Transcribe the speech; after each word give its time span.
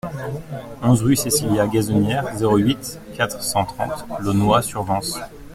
onze 0.81 1.03
rue 1.03 1.15
Cécilia 1.15 1.67
Gazanière, 1.67 2.35
zéro 2.35 2.57
huit, 2.57 2.99
quatre 3.13 3.43
cent 3.43 3.65
trente 3.65 4.03
Launois-sur-Vence 4.21 5.19